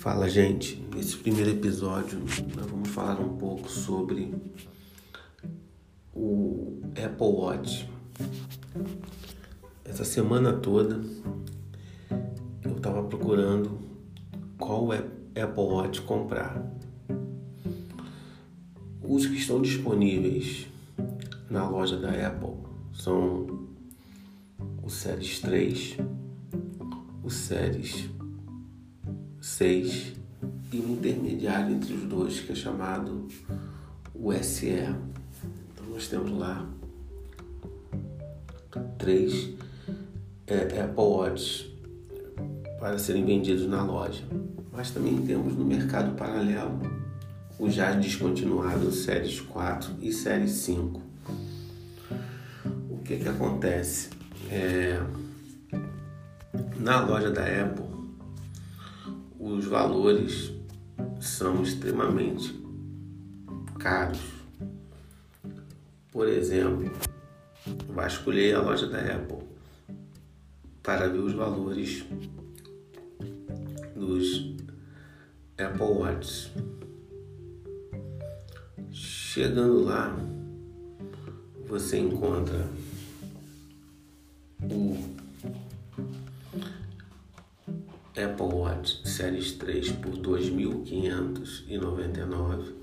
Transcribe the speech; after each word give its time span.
Fala, 0.00 0.30
gente. 0.30 0.82
Nesse 0.96 1.14
primeiro 1.18 1.50
episódio, 1.50 2.20
nós 2.56 2.66
vamos 2.70 2.88
falar 2.88 3.20
um 3.20 3.36
pouco 3.36 3.70
sobre 3.70 4.34
o 6.14 6.80
Apple 6.92 7.26
Watch. 7.26 7.86
Essa 9.84 10.02
semana 10.02 10.54
toda 10.54 11.02
eu 12.64 12.78
estava 12.78 13.02
procurando 13.02 13.78
qual 14.56 14.90
Apple 14.90 15.64
Watch 15.64 16.00
comprar. 16.00 16.66
Os 19.02 19.26
que 19.26 19.36
estão 19.36 19.60
disponíveis 19.60 20.66
na 21.50 21.68
loja 21.68 21.98
da 21.98 22.08
Apple 22.26 22.56
são 22.94 23.68
o 24.82 24.88
Series 24.88 25.40
3, 25.40 25.98
o 27.22 27.28
Series 27.28 28.08
6 29.40 30.12
e 30.72 30.78
um 30.78 30.92
intermediário 30.92 31.74
entre 31.74 31.94
os 31.94 32.02
dois 32.02 32.40
que 32.40 32.52
é 32.52 32.54
chamado 32.54 33.26
o 34.14 34.32
SE. 34.34 34.68
Então 34.68 35.86
nós 35.88 36.06
temos 36.08 36.30
lá 36.38 36.66
três 38.98 39.50
é, 40.46 40.82
Apple 40.82 41.02
Watch 41.02 41.78
para 42.78 42.98
serem 42.98 43.24
vendidos 43.24 43.66
na 43.66 43.82
loja. 43.82 44.24
Mas 44.72 44.90
também 44.90 45.20
temos 45.22 45.56
no 45.56 45.64
mercado 45.64 46.14
paralelo 46.16 46.78
o 47.58 47.68
já 47.68 47.92
descontinuado 47.92 48.90
Series 48.90 49.40
4 49.40 49.96
e 50.00 50.12
Series 50.12 50.52
5. 50.52 51.02
O 52.90 52.98
que 52.98 53.16
que 53.16 53.28
acontece? 53.28 54.10
É, 54.50 55.00
na 56.78 57.00
loja 57.04 57.30
da 57.30 57.42
Apple 57.42 57.89
os 59.50 59.64
valores 59.64 60.52
são 61.20 61.62
extremamente 61.62 62.54
caros. 63.78 64.20
Por 66.12 66.28
exemplo, 66.28 66.90
vasculhei 67.88 68.52
a 68.52 68.60
loja 68.60 68.86
da 68.86 69.00
Apple 69.00 69.38
para 70.82 71.08
ver 71.08 71.18
os 71.18 71.32
valores 71.32 72.04
dos 73.96 74.54
Apple 75.58 75.82
Watch. 75.82 76.52
Chegando 78.92 79.84
lá, 79.84 80.16
você 81.66 81.98
encontra 81.98 82.68
o 84.62 85.19
Apple 88.22 88.54
Watch 88.54 89.00
Series 89.04 89.52
3 89.52 89.92
por 89.92 90.18
2.599, 90.18 92.74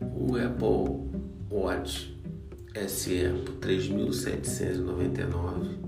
o 0.00 0.36
Apple 0.36 1.10
Watch 1.50 2.16
SE 2.86 3.28
por 3.44 3.56
3.799 3.56 5.80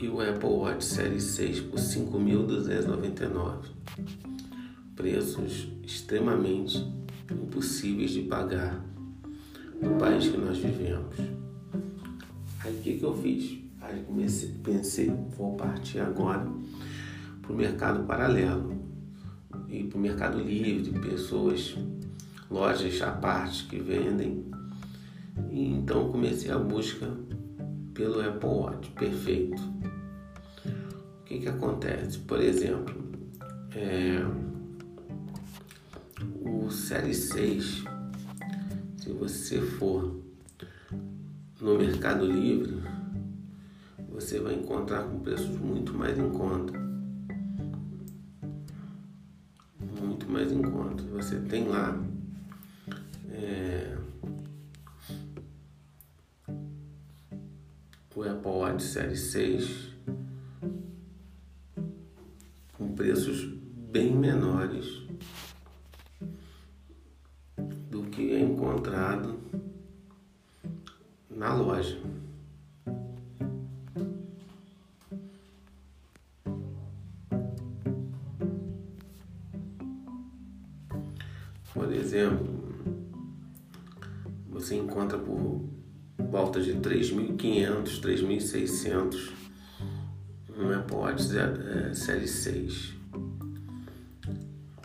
e 0.00 0.08
o 0.08 0.20
Apple 0.20 0.48
Watch 0.48 0.84
Series 0.84 1.22
6 1.22 1.60
por 1.60 1.78
5.299. 1.78 3.66
Preços 4.96 5.68
extremamente 5.84 6.84
impossíveis 7.30 8.10
de 8.10 8.22
pagar 8.22 8.84
no 9.80 9.96
país 9.96 10.26
que 10.26 10.36
nós 10.36 10.58
vivemos. 10.58 11.16
Aí 12.64 12.74
o 12.74 12.80
que, 12.80 12.98
que 12.98 13.04
eu 13.04 13.16
fiz? 13.16 13.63
Aí 13.84 14.02
comecei, 14.02 14.48
pensei, 14.62 15.12
vou 15.36 15.56
partir 15.56 16.00
agora 16.00 16.46
para 17.42 17.52
o 17.52 17.56
mercado 17.56 18.04
paralelo 18.04 18.82
e 19.68 19.84
para 19.84 19.98
o 19.98 20.00
mercado 20.00 20.38
livre, 20.38 20.98
pessoas, 21.00 21.76
lojas 22.50 23.00
à 23.02 23.12
parte 23.12 23.64
que 23.64 23.78
vendem. 23.78 24.46
E 25.50 25.68
então 25.68 26.10
comecei 26.10 26.50
a 26.50 26.58
busca 26.58 27.10
pelo 27.92 28.26
Apple 28.26 28.48
Watch, 28.48 28.90
perfeito. 28.92 29.62
O 31.20 31.24
que, 31.24 31.40
que 31.40 31.48
acontece? 31.48 32.18
Por 32.20 32.40
exemplo, 32.40 32.94
é, 33.74 34.24
o 36.40 36.70
Série 36.70 37.14
6, 37.14 37.84
se 38.96 39.12
você 39.12 39.60
for 39.60 40.22
no 41.60 41.76
Mercado 41.76 42.24
Livre, 42.24 42.93
você 44.14 44.38
vai 44.38 44.54
encontrar 44.54 45.02
com 45.02 45.18
preços 45.18 45.58
muito 45.58 45.92
mais 45.92 46.16
em 46.16 46.30
conta. 46.30 46.72
Muito 50.00 50.30
mais 50.30 50.52
em 50.52 50.62
conta. 50.62 51.02
Você 51.04 51.40
tem 51.40 51.66
lá 51.66 52.00
é, 53.32 53.98
o 58.14 58.22
Apple 58.22 58.50
Watch 58.50 58.84
Série 58.84 59.16
6 59.16 59.90
com 62.78 62.94
preços 62.94 63.44
bem 63.90 64.14
menores 64.14 65.02
do 67.90 68.04
que 68.04 68.32
é 68.32 68.40
encontrado 68.40 69.40
na 71.28 71.52
loja. 71.52 72.23
Por 81.74 81.92
exemplo, 81.92 82.64
você 84.48 84.76
encontra 84.76 85.18
por 85.18 85.60
volta 86.30 86.60
de 86.60 86.74
3.500, 86.74 88.00
3.600 88.00 89.32
um 90.56 90.70
Apple 90.72 90.96
Watch 90.96 91.24
Série 91.94 92.28
6. 92.28 92.94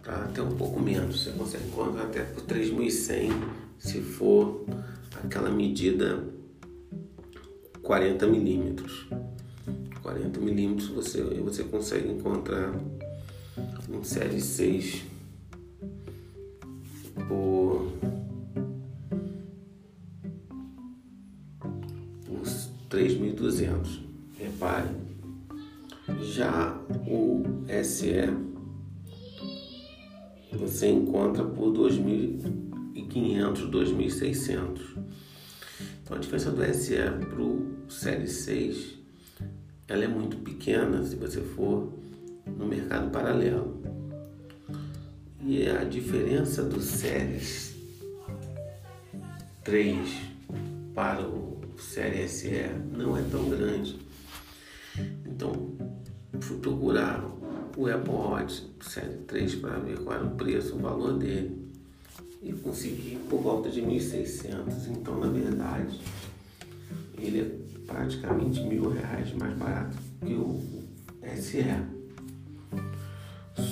Tá? 0.03 0.25
Até 0.25 0.41
um 0.41 0.55
pouco 0.57 0.79
menos, 0.79 1.25
você 1.25 1.31
consegue 1.31 1.67
encontrar 1.67 2.03
até 2.05 2.23
por 2.23 2.41
3.100 2.43 3.31
se 3.77 4.01
for 4.01 4.65
aquela 5.23 5.51
medida 5.51 6.23
40 7.83 8.25
milímetros. 8.25 9.07
40 10.01 10.39
milímetros 10.39 10.87
você, 10.89 11.21
você 11.21 11.63
consegue 11.63 12.09
encontrar 12.09 12.73
um 13.89 14.03
Série 14.03 14.41
6 14.41 15.08
por, 17.29 17.93
por 22.25 22.41
3.200. 22.89 24.01
Repare, 24.37 24.89
já 26.21 26.75
o 27.07 27.43
SE 27.83 28.49
você 30.57 30.89
encontra 30.89 31.43
por 31.43 31.71
2.500, 31.71 33.69
2.600. 33.69 34.79
Então 36.03 36.17
a 36.17 36.19
diferença 36.19 36.51
do 36.51 36.63
SE 36.73 36.95
para 36.95 37.41
o 37.41 37.75
Série 37.87 38.27
6 38.27 38.97
ela 39.87 40.03
é 40.03 40.07
muito 40.07 40.37
pequena 40.37 41.03
se 41.03 41.15
você 41.15 41.41
for 41.41 41.91
no 42.45 42.67
mercado 42.67 43.09
paralelo. 43.09 43.98
E 45.51 45.67
a 45.67 45.83
diferença 45.83 46.61
do 46.61 46.79
Series 46.79 47.73
3 49.63 50.07
para 50.93 51.27
o 51.27 51.59
Série 51.75 52.27
SE 52.27 52.69
não 52.95 53.17
é 53.17 53.23
tão 53.23 53.49
grande. 53.49 53.97
Então, 55.25 55.75
fui 56.39 56.59
procurar 56.59 57.25
o 57.75 57.87
Apple 57.87 58.13
Watch 58.13 58.63
Série 58.79 59.17
3 59.25 59.55
para 59.55 59.79
ver 59.79 59.97
qual 60.03 60.17
era 60.17 60.25
o 60.27 60.35
preço, 60.35 60.75
o 60.75 60.79
valor 60.81 61.17
dele. 61.17 61.67
E 62.43 62.53
consegui 62.53 63.17
por 63.27 63.41
volta 63.41 63.71
de 63.71 63.81
1.600. 63.81 64.51
Então, 64.91 65.19
na 65.19 65.31
verdade, 65.31 65.99
ele 67.17 67.41
é 67.41 67.85
praticamente 67.87 68.61
mil 68.61 68.91
reais 68.91 69.33
mais 69.33 69.57
barato 69.57 69.97
que 70.23 70.31
o 70.31 70.61
SE. 71.37 71.98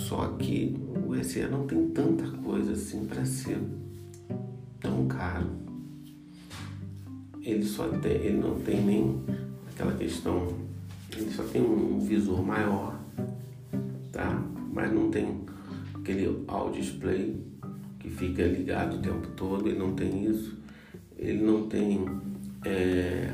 Só 0.08 0.26
que 0.40 0.74
o 1.06 1.22
SE 1.22 1.46
não 1.48 1.68
tem 1.68 1.90
tanta 1.90 2.26
coisa 2.38 2.72
assim 2.72 3.06
para 3.06 3.26
ser 3.26 3.60
tão 4.80 5.06
caro. 5.06 5.50
Ele 7.42 7.66
só 7.66 7.90
tem, 7.90 8.14
ele 8.14 8.38
não 8.38 8.58
tem 8.58 8.82
nem 8.86 9.22
aquela 9.70 9.94
questão, 9.98 10.48
ele 11.12 11.30
só 11.30 11.44
tem 11.44 11.62
um 11.62 12.00
visor 12.00 12.42
maior, 12.42 12.98
tá? 14.14 14.42
Mas 14.72 14.94
não 14.94 15.12
tem 15.12 15.42
aquele 15.96 16.42
audio 16.48 16.82
display 16.82 17.44
que 18.00 18.10
fica 18.10 18.44
ligado 18.44 19.00
o 19.00 19.02
tempo 19.02 19.28
todo, 19.36 19.68
ele 19.68 19.78
não 19.78 19.94
tem 19.94 20.24
isso. 20.24 20.58
Ele 21.18 21.42
não 21.42 21.68
tem 21.68 22.06
é, 22.64 23.34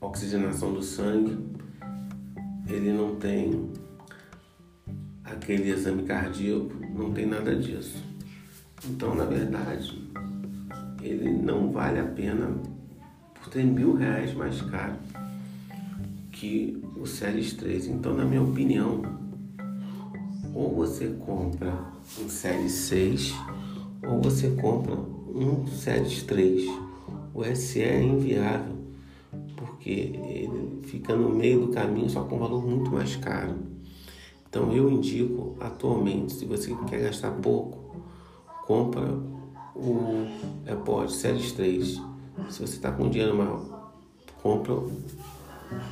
oxigenação 0.00 0.74
do 0.74 0.82
sangue, 0.82 1.38
ele 2.68 2.92
não 2.92 3.14
tem 3.14 3.70
aquele 5.24 5.70
exame 5.70 6.02
cardíaco, 6.04 6.72
não 6.94 7.12
tem 7.12 7.26
nada 7.26 7.54
disso. 7.54 8.02
Então, 8.88 9.14
na 9.14 9.24
verdade, 9.24 9.96
ele 11.00 11.30
não 11.30 11.70
vale 11.70 12.00
a 12.00 12.04
pena 12.04 12.48
por 13.34 13.48
ter 13.48 13.64
mil 13.64 13.94
reais 13.94 14.34
mais 14.34 14.60
caro 14.62 14.96
que 16.30 16.82
o 16.96 17.06
Series 17.06 17.52
3. 17.54 17.86
Então, 17.88 18.14
na 18.14 18.24
minha 18.24 18.42
opinião, 18.42 19.02
ou 20.54 20.74
você 20.74 21.08
compra 21.24 21.72
um 22.20 22.28
Series 22.28 22.72
6 22.72 23.34
ou 24.06 24.20
você 24.20 24.50
compra 24.50 24.94
um 24.94 25.66
Series 25.66 26.22
3. 26.24 26.68
O 27.34 27.44
SE 27.54 27.80
é 27.80 28.02
inviável 28.02 28.76
porque 29.56 29.90
ele 29.90 30.80
fica 30.82 31.16
no 31.16 31.30
meio 31.30 31.66
do 31.66 31.68
caminho 31.68 32.10
só 32.10 32.24
com 32.24 32.36
um 32.36 32.38
valor 32.40 32.66
muito 32.66 32.90
mais 32.90 33.16
caro. 33.16 33.54
Então 34.52 34.70
eu 34.70 34.90
indico 34.90 35.56
atualmente, 35.58 36.34
se 36.34 36.44
você 36.44 36.76
quer 36.86 37.04
gastar 37.04 37.30
pouco, 37.30 37.96
compra 38.66 39.02
o 39.74 40.26
AirPods 40.66 41.14
Series 41.14 41.52
3. 41.52 41.86
Se 42.50 42.60
você 42.60 42.74
está 42.74 42.92
com 42.92 43.08
dinheiro 43.08 43.34
mal, 43.34 43.94
compra 44.42 44.74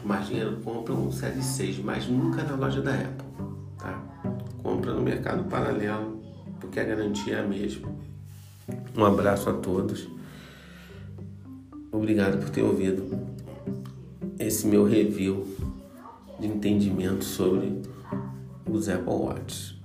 mais 0.05 0.27
dinheiro, 0.27 0.59
compra 0.62 0.93
um 0.93 1.11
Series 1.11 1.47
6, 1.47 1.79
mas 1.79 2.07
nunca 2.07 2.43
na 2.43 2.55
loja 2.55 2.83
da 2.83 2.93
Apple, 2.93 3.27
tá? 3.79 3.99
Compra 4.63 4.93
no 4.93 5.01
mercado 5.01 5.45
paralelo, 5.45 6.21
porque 6.61 6.81
a 6.81 6.85
garantia 6.85 7.37
é 7.37 7.41
a 7.41 7.49
mesma. 7.49 7.89
Um 8.95 9.06
abraço 9.06 9.49
a 9.49 9.55
todos. 9.55 10.06
Obrigado 11.91 12.39
por 12.39 12.51
ter 12.51 12.63
ouvido 12.63 13.09
esse 14.39 14.67
meu 14.67 14.85
review 14.85 15.47
de 16.39 16.47
entendimento 16.47 17.25
sobre 17.25 17.81
os 18.76 18.88
Apple 18.88 19.12
Watch. 19.12 19.80